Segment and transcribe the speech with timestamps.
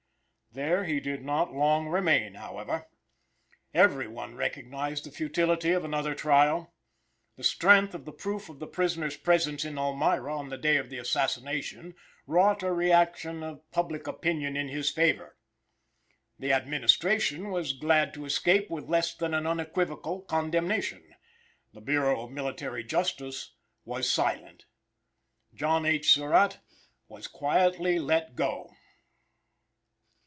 [0.53, 2.85] There he did not long remain, however.
[3.73, 6.73] Every one recognized the futility of another trial.
[7.37, 10.89] The strength of the proof of the prisoner's presence in Elmira on the day of
[10.89, 11.95] the assassination
[12.27, 15.37] wrought a reaction of public opinion in his favor.
[16.37, 21.15] The administration was glad to escape with less than an unequivocal condemnation.
[21.71, 23.53] The Bureau of Military Justice
[23.85, 24.65] was silent.
[25.53, 26.11] John H.
[26.11, 26.59] Surratt
[27.07, 28.73] was quietly let go.